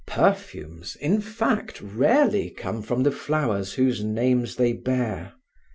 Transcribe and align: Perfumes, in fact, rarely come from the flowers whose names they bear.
Perfumes, 0.07 0.95
in 0.95 1.21
fact, 1.21 1.79
rarely 1.79 2.49
come 2.49 2.81
from 2.81 3.03
the 3.03 3.11
flowers 3.11 3.73
whose 3.73 4.03
names 4.03 4.55
they 4.55 4.73
bear. 4.73 5.33